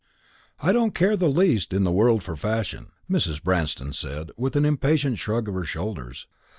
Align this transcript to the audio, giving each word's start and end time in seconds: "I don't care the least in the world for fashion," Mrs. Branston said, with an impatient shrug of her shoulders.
"I 0.59 0.71
don't 0.71 0.95
care 0.95 1.15
the 1.15 1.27
least 1.29 1.73
in 1.73 1.83
the 1.83 1.91
world 1.91 2.23
for 2.23 2.35
fashion," 2.35 2.87
Mrs. 3.07 3.39
Branston 3.43 3.93
said, 3.93 4.31
with 4.35 4.55
an 4.55 4.65
impatient 4.65 5.19
shrug 5.19 5.47
of 5.47 5.53
her 5.53 5.63
shoulders. 5.63 6.25